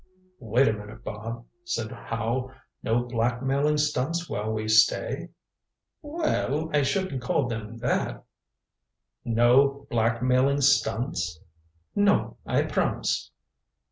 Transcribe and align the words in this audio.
"Wait 0.39 0.67
a 0.67 0.73
minute, 0.73 1.03
Bob," 1.03 1.45
said 1.63 1.91
Howe. 1.91 2.51
"No 2.81 3.03
blackmailing 3.03 3.77
stunts 3.77 4.27
while 4.27 4.51
we 4.51 4.67
stay?" 4.67 5.29
"Well 6.01 6.71
I 6.73 6.81
shouldn't 6.81 7.21
call 7.21 7.47
them 7.47 7.77
that" 7.77 8.23
"No 9.43 9.85
blackmailing 9.91 10.61
stunts?" 10.61 11.39
"No 11.95 12.37
I 12.47 12.63
promise." 12.63 13.29